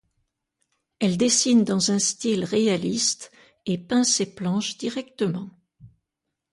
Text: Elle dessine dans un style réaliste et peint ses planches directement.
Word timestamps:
Elle 0.97 1.15
dessine 1.15 1.63
dans 1.63 1.91
un 1.91 1.99
style 1.99 2.43
réaliste 2.43 3.31
et 3.67 3.77
peint 3.77 4.03
ses 4.03 4.33
planches 4.33 4.75
directement. 4.75 5.51